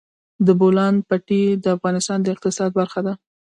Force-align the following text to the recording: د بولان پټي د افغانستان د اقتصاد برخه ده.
د 0.45 0.47
بولان 0.59 0.95
پټي 1.07 1.43
د 1.63 1.65
افغانستان 1.77 2.19
د 2.21 2.27
اقتصاد 2.35 2.69
برخه 2.79 2.99
ده. 3.07 3.13